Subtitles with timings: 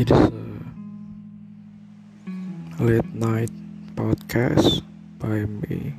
[0.00, 0.32] It is a
[2.82, 3.50] late night
[3.94, 4.80] podcast
[5.18, 5.92] by me.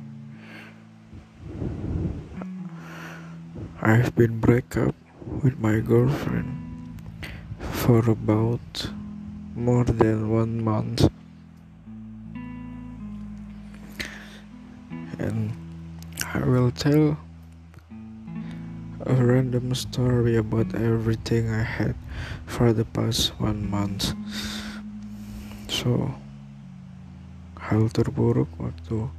[3.80, 4.96] I've been break up
[5.44, 6.98] with my girlfriend
[7.60, 8.90] for about
[9.54, 11.08] more than one month.
[15.20, 15.54] And
[16.34, 17.18] I will tell
[19.02, 21.98] a random story about everything I had
[22.46, 24.14] for the past one month.
[25.66, 26.14] So,
[27.58, 29.10] hal terburuk waktu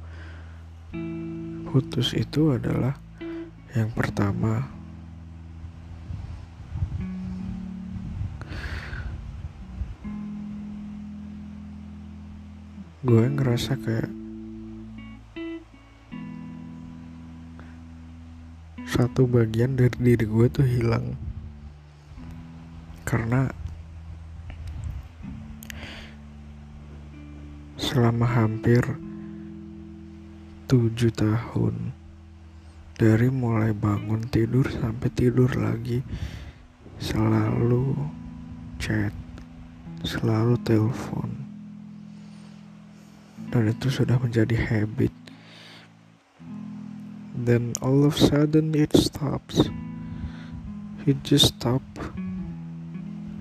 [1.68, 2.96] putus itu adalah
[3.76, 4.72] yang pertama
[13.04, 14.23] gue ngerasa kayak
[18.94, 21.18] satu bagian dari diri gue tuh hilang.
[23.02, 23.50] Karena
[27.74, 28.86] selama hampir
[30.70, 31.90] tujuh tahun
[32.94, 35.98] dari mulai bangun tidur sampai tidur lagi
[37.02, 37.98] selalu
[38.78, 39.10] chat
[40.06, 41.34] selalu telepon.
[43.50, 45.23] Dan itu sudah menjadi habit
[47.34, 49.66] then all of a sudden it stops.
[51.02, 51.82] It just stop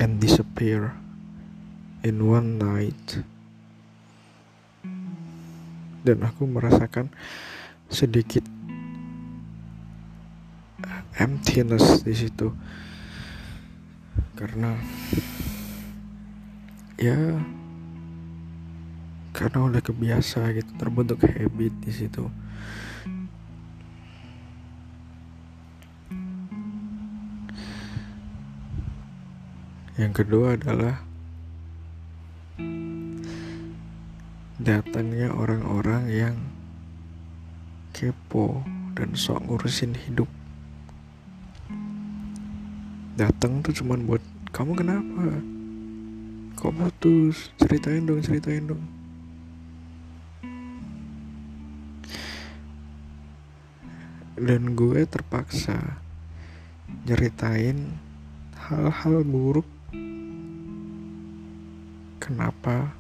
[0.02, 0.98] and disappear
[2.02, 3.22] in one night.
[6.04, 7.14] Dan aku merasakan
[7.88, 8.44] sedikit
[11.22, 12.50] emptiness di situ.
[14.34, 14.74] Karena
[16.98, 17.16] ya
[19.34, 22.30] karena udah kebiasa gitu terbentuk habit di situ
[29.94, 31.06] Yang kedua adalah
[34.58, 36.36] datangnya orang-orang yang
[37.94, 38.66] kepo
[38.98, 40.26] dan sok ngurusin hidup.
[43.22, 45.26] Datang tuh cuman buat kamu kenapa?
[46.58, 47.54] Kok putus?
[47.62, 48.82] Ceritain dong, ceritain dong.
[54.42, 56.02] Dan gue terpaksa
[57.06, 57.94] nyeritain
[58.58, 59.70] hal-hal buruk
[62.34, 62.98] kenapa?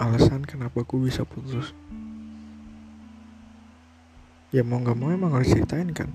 [0.00, 1.76] Alasan kenapa aku bisa putus?
[4.48, 6.08] Ya mau nggak mau emang harus ceritain kan?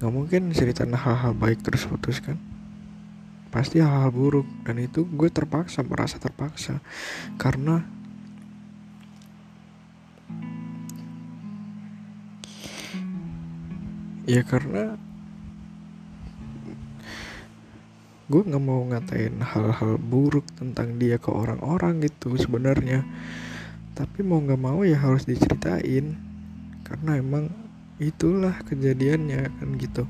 [0.00, 2.40] Nggak mungkin ceritain hal-hal baik terus putus kan?
[3.52, 4.48] Pasti hal-hal buruk.
[4.64, 6.80] Dan itu gue terpaksa merasa terpaksa.
[7.36, 7.84] Karena
[14.24, 14.96] ya karena
[18.24, 23.04] gue nggak mau ngatain hal-hal buruk tentang dia ke orang-orang gitu sebenarnya.
[23.92, 26.16] Tapi mau nggak mau ya harus diceritain.
[26.84, 27.52] Karena emang
[28.00, 30.04] itulah kejadiannya kan gitu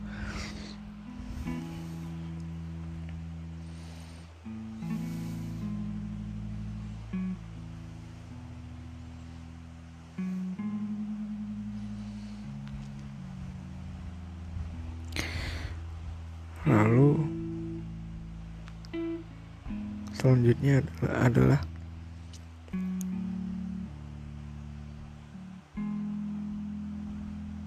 [20.25, 20.81] selanjutnya
[21.21, 21.61] adalah,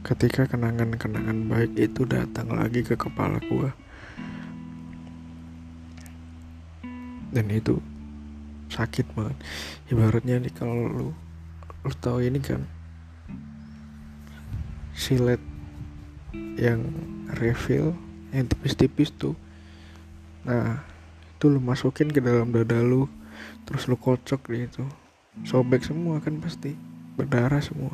[0.01, 3.69] ketika kenangan-kenangan baik itu datang lagi ke kepala gue
[7.29, 7.77] dan itu
[8.73, 9.37] sakit banget.
[9.93, 11.09] Ibaratnya nih kalau lu
[11.85, 12.65] lu tahu ini kan
[14.97, 15.43] silet
[16.57, 16.81] yang
[17.37, 17.93] refill
[18.33, 19.37] yang tipis-tipis tuh.
[20.47, 20.86] Nah
[21.37, 23.05] itu lu masukin ke dalam dada lu
[23.69, 24.81] terus lu kocok gitu
[25.45, 26.73] sobek semua kan pasti
[27.17, 27.93] berdarah semua.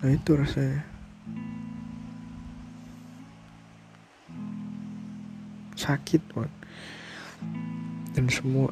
[0.00, 0.84] Nah itu rasanya.
[5.76, 6.52] Sakit banget
[8.12, 8.68] dan semua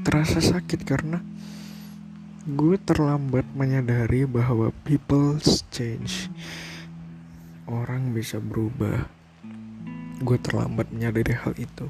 [0.00, 1.20] terasa sakit karena
[2.48, 5.36] gue terlambat menyadari bahwa people
[5.68, 6.32] change.
[7.68, 9.17] Orang bisa berubah
[10.18, 11.86] gue terlambat menyadari hal itu.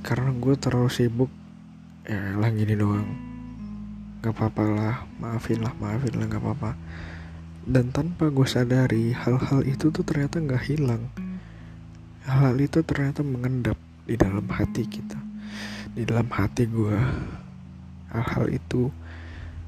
[0.00, 1.30] Karena gue terlalu sibuk
[2.08, 3.08] ya lah gini doang.
[4.22, 6.70] Gak apa-apa lah maafin lah maafin lah gak apa-apa.
[7.62, 11.06] Dan tanpa gue sadari hal-hal itu tuh ternyata gak hilang.
[12.26, 13.78] Hal-hal itu ternyata mengendap
[14.08, 15.18] di dalam hati kita.
[15.94, 16.96] Di dalam hati gue.
[18.10, 18.90] Hal-hal itu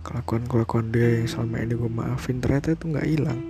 [0.04, 3.40] kelakuan-kelakuan dia yang selama ini gue maafin ternyata itu gak hilang.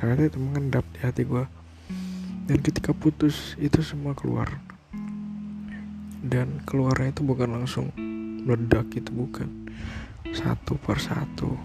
[0.00, 1.44] Ternyata itu mengendap di hati gue
[2.44, 4.60] dan ketika putus itu semua keluar.
[6.24, 7.92] Dan keluarnya itu bukan langsung
[8.44, 9.72] meledak itu bukan.
[10.32, 11.56] Satu per satu.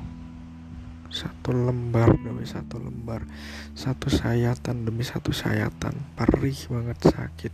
[1.09, 3.27] Satu lembar demi satu lembar.
[3.75, 5.95] Satu sayatan demi satu sayatan.
[6.15, 7.53] Perih banget sakit.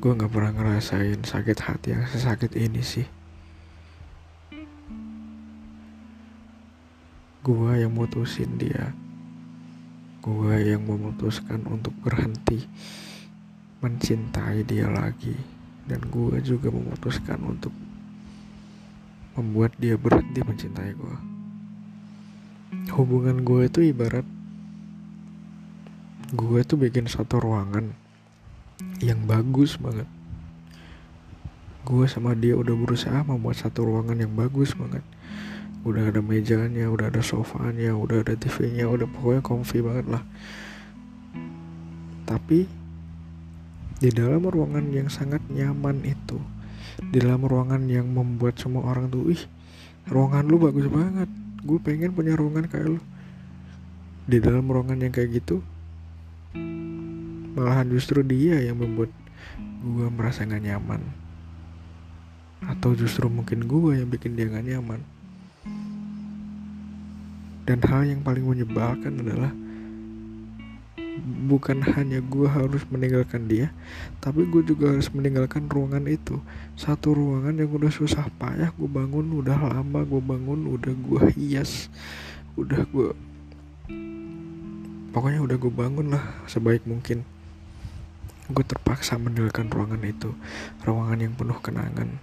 [0.00, 3.19] Gue nggak pernah ngerasain sakit hati yang sesakit ini sih
[7.40, 8.92] gue yang mutusin dia.
[10.20, 12.64] Gue yang memutuskan untuk berhenti
[13.80, 15.36] mencintai dia lagi.
[15.88, 17.72] Dan gue juga memutuskan untuk
[19.34, 21.40] membuat dia berhenti mencintai gue
[22.94, 24.26] hubungan gue itu ibarat
[26.30, 27.90] gue tuh bikin satu ruangan
[29.02, 30.06] yang bagus banget.
[31.82, 35.02] Gue sama dia udah berusaha membuat satu ruangan yang bagus banget
[35.80, 40.22] udah ada mejanya udah ada sofanya udah ada TV-nya udah pokoknya comfy banget lah.
[42.28, 42.68] Tapi
[44.00, 46.36] di dalam ruangan yang sangat nyaman itu
[47.00, 49.42] di dalam ruangan yang membuat semua orang tuh ih
[50.04, 51.28] ruangan lu bagus banget.
[51.64, 53.00] Gue pengen punya ruangan kayak lu.
[54.28, 55.64] Di dalam ruangan yang kayak gitu
[57.50, 59.10] malahan justru dia yang membuat
[59.80, 61.00] gue merasa gak nyaman.
[62.68, 65.00] Atau justru mungkin gue yang bikin dia gak nyaman
[67.70, 69.54] dan hal yang paling menyebalkan adalah
[71.46, 73.70] bukan hanya gue harus meninggalkan dia
[74.18, 76.42] tapi gue juga harus meninggalkan ruangan itu.
[76.74, 81.86] Satu ruangan yang udah susah payah gue bangun udah lama gue bangun udah gue hias
[82.58, 83.14] udah gue
[85.14, 87.22] pokoknya udah gue bangun lah sebaik mungkin.
[88.50, 90.34] Gue terpaksa meninggalkan ruangan itu
[90.82, 92.18] ruangan yang penuh kenangan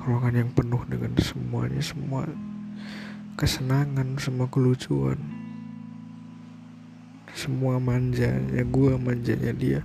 [0.00, 2.24] ruangan yang penuh dengan semuanya semua
[3.36, 5.16] kesenangan semua kelucuan.
[7.32, 9.80] Semua manjanya gue manjanya dia.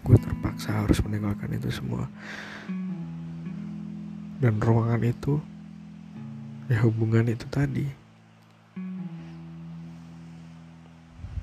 [0.00, 2.08] Gue terpaksa harus meninggalkan itu semua.
[4.40, 5.36] Dan ruangan itu
[6.72, 7.84] ya hubungan itu tadi.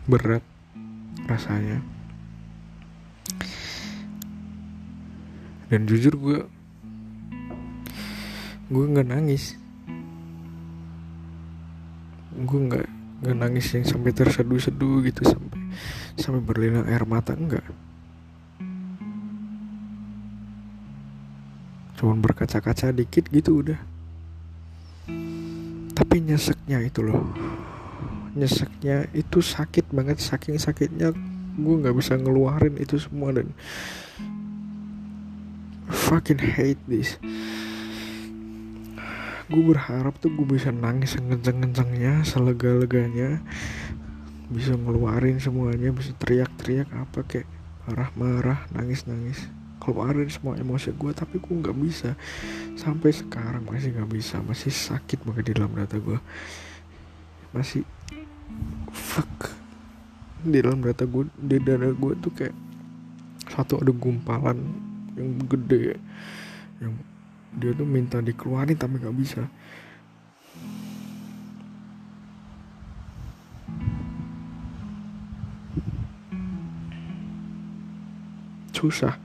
[0.10, 0.42] Berat
[1.30, 1.86] rasanya.
[5.70, 6.40] Dan jujur gue
[8.68, 9.56] gue nggak nangis
[12.38, 12.88] gue nggak
[13.26, 15.60] nggak nangis yang sampai terseduh-seduh gitu sampai
[16.14, 17.66] sampai berlinang air mata enggak
[21.98, 23.82] cuman berkaca-kaca dikit gitu udah.
[25.98, 27.26] Tapi nyeseknya itu loh.
[28.38, 31.10] Nyeseknya itu sakit banget saking sakitnya
[31.58, 33.50] gue nggak bisa ngeluarin itu semua dan
[35.90, 37.18] fucking hate this
[39.48, 43.40] gue berharap tuh gue bisa nangis sekenceng-kencengnya selega-leganya.
[44.48, 47.48] Bisa ngeluarin semuanya bisa teriak-teriak apa kayak
[47.88, 49.48] marah-marah nangis-nangis.
[49.80, 52.20] Keluarin semua emosi gue tapi gue nggak bisa.
[52.76, 56.20] Sampai sekarang masih nggak bisa masih sakit banget di dalam data gue
[57.56, 57.88] masih
[58.92, 59.56] fuck.
[60.44, 62.56] Di dalam data gue di dada gue tuh kayak
[63.48, 64.60] satu ada gumpalan
[65.16, 65.96] yang gede
[66.84, 66.94] yang
[67.56, 69.44] dia tuh minta dikeluarin tapi gak bisa.
[78.76, 79.16] Susah.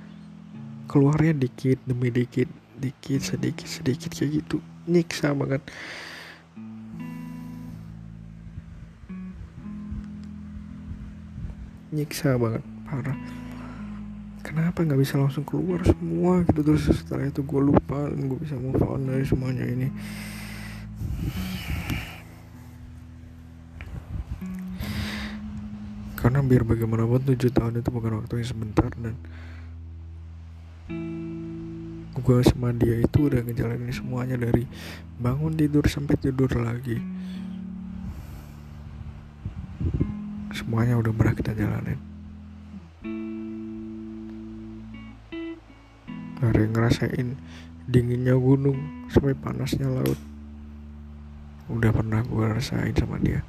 [0.88, 2.48] Keluarnya dikit demi dikit
[2.78, 4.62] dikit sedikit sedikit kayak gitu.
[4.86, 5.62] Nyiksa banget.
[11.92, 13.41] Nyiksa banget parah
[14.42, 16.60] kenapa nggak bisa langsung keluar semua gitu?
[16.66, 19.88] Terus setelah itu gue lupa dan gue bisa move on dari semuanya ini.
[26.18, 29.14] Karena biar bagaimanapun tujuh tahun itu bukan waktu yang sebentar dan
[32.22, 34.62] gue sama dia itu udah ngejalanin semuanya dari
[35.18, 36.98] bangun tidur sampai tidur lagi.
[40.54, 42.11] Semuanya udah pernah kita jalanin
[46.42, 47.38] dari ngerasain
[47.86, 50.18] dinginnya gunung sampai panasnya laut.
[51.70, 53.46] Udah pernah gue rasain sama dia.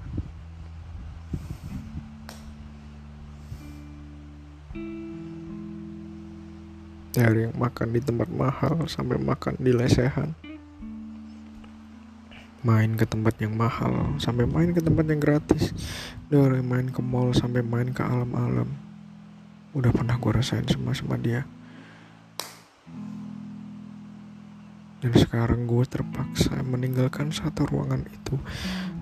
[7.14, 10.38] Dari yang makan di tempat mahal sampai makan di lesehan.
[12.62, 15.74] Main ke tempat yang mahal sampai main ke tempat yang gratis.
[16.30, 18.70] Dari main ke mall sampai main ke alam-alam.
[19.74, 21.50] Udah pernah gue rasain semua sama dia
[25.04, 28.40] dan sekarang gue terpaksa meninggalkan satu ruangan itu.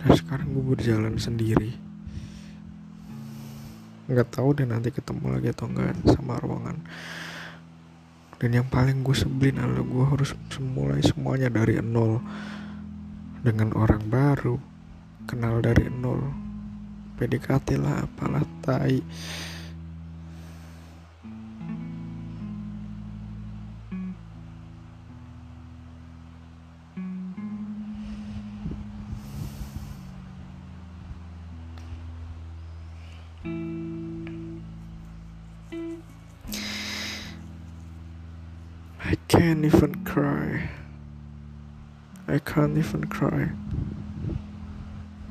[0.01, 1.77] Dan sekarang gue berjalan sendiri.
[4.09, 6.81] Nggak tahu deh nanti ketemu lagi atau enggak sama ruangan.
[8.41, 12.17] Dan yang paling gue sebelin adalah gue harus mulai semuanya dari nol.
[13.45, 14.57] Dengan orang baru
[15.29, 16.33] kenal dari nol.
[17.21, 18.97] PDKT lah apalah tai
[39.31, 40.67] can't even cry.
[42.27, 43.47] I can't even cry.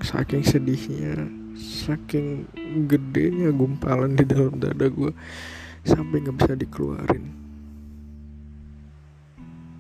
[0.00, 1.28] Saking sedihnya,
[1.60, 2.48] saking
[2.88, 5.12] gedenya gumpalan di dalam dada gue
[5.84, 7.28] sampai nggak bisa dikeluarin.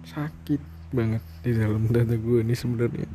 [0.04, 0.60] Sakit
[0.92, 3.08] banget di dalam dada gue ini sebenarnya.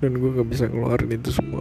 [0.00, 1.60] Dan gue nggak bisa ngeluarin itu semua.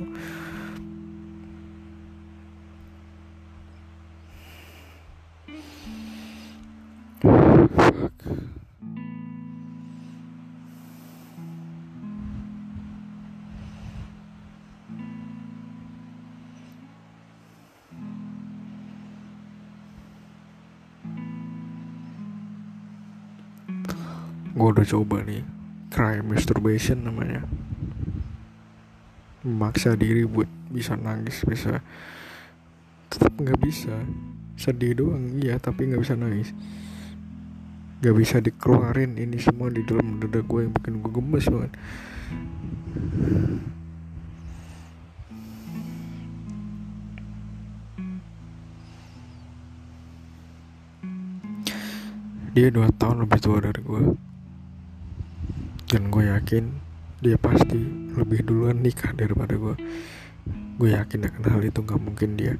[8.01, 8.09] Gue
[24.57, 25.45] udah coba nih
[25.93, 27.45] cry masturbation namanya.
[29.41, 31.81] Memaksa diri buat bisa nangis bisa
[33.09, 33.93] tetap nggak bisa.
[34.57, 36.53] Sedih doang iya tapi nggak bisa nangis
[38.01, 41.73] nggak bisa dikeluarin ini semua di dalam dada gue yang bikin gue gemes banget.
[52.57, 54.03] Dia dua tahun lebih tua dari gue
[55.93, 56.63] dan gue yakin
[57.21, 57.79] dia pasti
[58.17, 59.77] lebih duluan nikah daripada gue
[60.81, 62.57] gue yakin akan hal itu nggak mungkin dia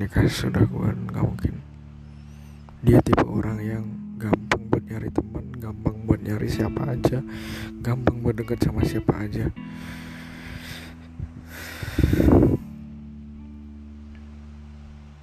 [0.00, 1.60] nikah sudah gue nggak mungkin.
[2.80, 3.84] Dia tipe orang yang
[4.18, 4.47] buat
[4.88, 7.20] nyari teman gampang buat nyari siapa aja
[7.84, 9.52] gampang buat deket sama siapa aja.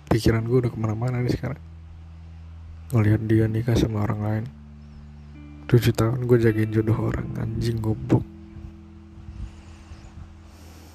[0.06, 1.60] Pikiran gue udah ke mana-mana nih sekarang.
[2.94, 4.46] Ngelihat dia nikah sama orang lain.
[5.66, 8.24] Tujuh tahun gue jagain jodoh orang anjing goblok.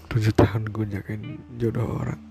[0.08, 2.29] Tujuh tahun gue jagain jodoh orang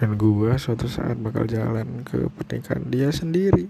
[0.00, 3.68] dan gue suatu saat bakal jalan ke pernikahan dia sendiri.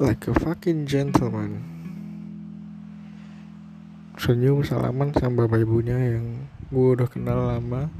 [0.00, 1.60] Like a fucking gentleman.
[4.16, 7.92] Senyum salaman sama bapak ibunya yang gue udah kenal lama.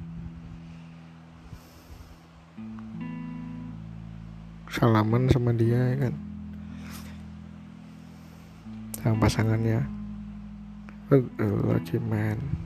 [4.73, 6.15] Salaman sama dia ya kan?
[9.05, 9.85] Sama pasangannya.
[11.45, 12.65] Lucky man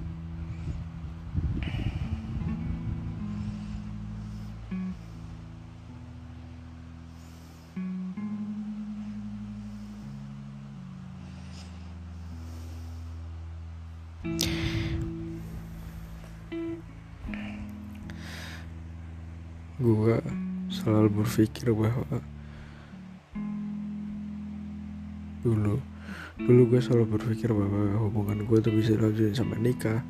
[19.78, 20.16] gue
[20.74, 22.18] selalu berpikir bahwa
[25.46, 25.78] dulu
[26.34, 30.02] dulu gue selalu berpikir bahwa hubungan gue tuh bisa dilanjutin sampai nikah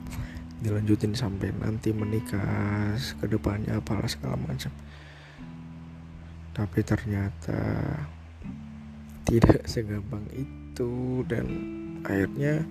[0.58, 4.74] dilanjutin sampai nanti menikah ke depannya apalah segala macam.
[6.50, 7.62] Tapi ternyata
[9.22, 11.46] tidak segampang itu dan
[12.02, 12.66] akhirnya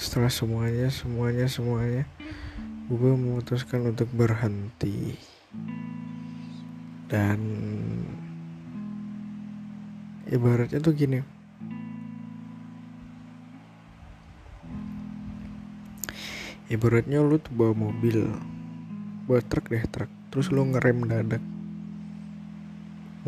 [0.00, 2.08] setelah semuanya semuanya semuanya
[2.88, 5.12] gue memutuskan untuk berhenti.
[7.04, 7.38] Dan
[10.26, 11.20] ibaratnya tuh gini.
[16.72, 18.24] Ibaratnya lu tuh bawa mobil
[19.28, 20.08] bawa truk deh truk.
[20.32, 21.44] Terus lu ngerem dadak.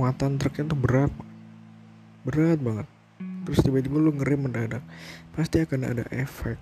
[0.01, 1.13] Muatan truknya tuh berat
[2.25, 2.89] berat banget
[3.43, 4.83] terus tiba-tiba lu ngerem mendadak.
[5.35, 6.61] Pasti akan ada efek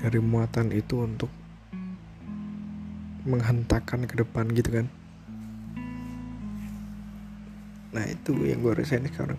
[0.00, 1.28] dari muatan itu untuk
[3.28, 4.86] menghentakkan ke depan gitu kan.
[7.92, 9.36] Nah itu yang gue rasain sekarang.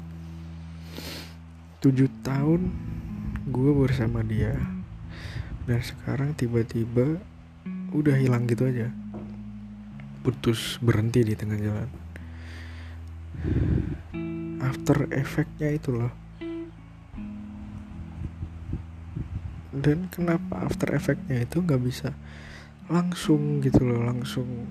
[1.81, 2.69] Tujuh tahun
[3.49, 4.53] gue bersama dia
[5.65, 7.17] dan sekarang tiba-tiba
[7.89, 8.93] udah hilang gitu aja.
[10.21, 11.89] Putus berhenti di tengah jalan.
[14.61, 16.20] After efeknya itu loh
[19.71, 22.11] dan kenapa after effectnya itu nggak bisa
[22.91, 24.67] langsung gitu loh langsung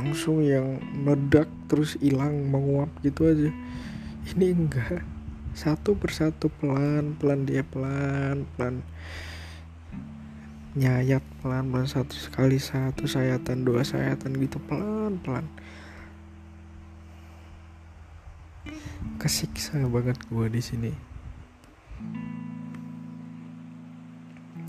[0.00, 3.52] langsung yang meledak terus hilang menguap gitu aja.
[4.32, 5.04] Ini enggak.
[5.52, 8.80] Satu persatu pelan pelan dia pelan pelan
[10.72, 11.84] nyayat pelan pelan.
[11.84, 15.44] Satu sekali satu sayatan dua sayatan gitu pelan pelan.
[19.20, 21.09] Kesiksa banget gue di sini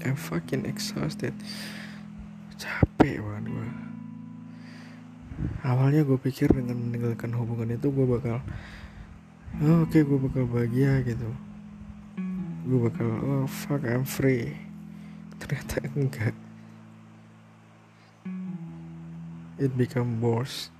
[0.01, 1.37] I'm fucking exhausted.
[2.57, 3.69] Capek banget gue
[5.65, 8.41] awalnya gue pikir dengan meninggalkan hubungan itu gue bakal
[9.61, 11.29] oh, oke okay, gue bakal bahagia gitu.
[12.65, 14.57] Gue bakal oh fuck I'm free.
[15.41, 16.35] Ternyata enggak.
[19.61, 20.73] It become worse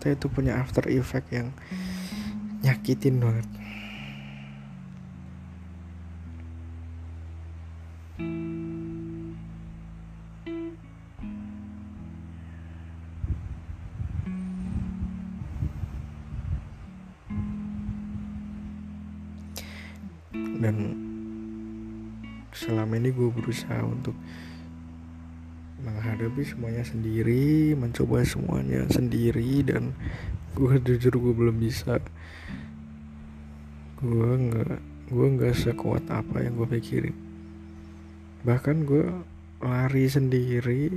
[0.00, 1.52] ternyata itu punya after effect yang
[2.64, 3.44] nyakitin banget.
[20.60, 20.76] Dan
[22.56, 24.16] selama ini gue berusaha untuk
[26.20, 29.96] menghadapi semuanya sendiri mencoba semuanya sendiri dan
[30.52, 31.96] gue jujur gue belum bisa.
[34.04, 34.76] Gue nggak
[35.08, 37.16] gue nggak sekuat apa yang gue pikirin.
[38.44, 39.08] Bahkan gue
[39.64, 40.92] lari sendiri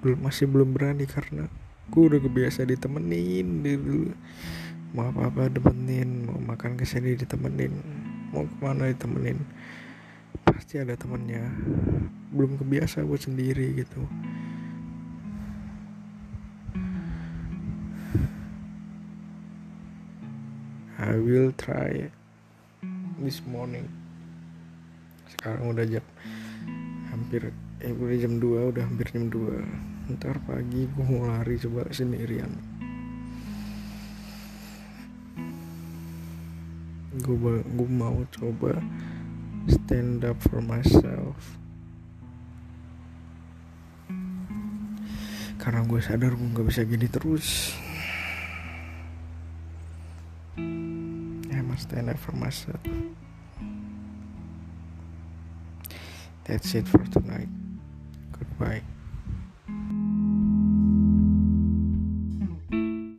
[0.00, 1.44] belum masih belum berani karena
[1.92, 4.16] gue udah kebiasa ditemenin dulu
[4.96, 7.76] mau apa apa ditemenin mau makan ke sini ditemenin
[8.32, 9.44] mau ke mana ditemenin
[10.44, 11.46] pasti ada temennya.
[12.32, 14.02] Belum kebiasa buat sendiri gitu.
[21.02, 22.08] I will try
[23.18, 23.90] this morning.
[25.34, 26.06] Sekarang udah jam
[27.10, 27.50] hampir
[27.82, 32.54] eh udah jam 2 udah hampir jam 2 ntar pagi gue mau lari coba sendirian.
[37.18, 38.78] Gue gue mau coba
[39.68, 41.58] stand up for myself.
[45.62, 47.78] Karena gue sadar gue gak bisa gini terus.
[50.58, 52.82] I must stand up for myself.
[56.42, 57.50] That's it for tonight.
[58.34, 58.91] Goodbye